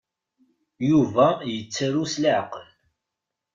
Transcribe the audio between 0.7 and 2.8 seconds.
Yuba yettaru s leɛqel.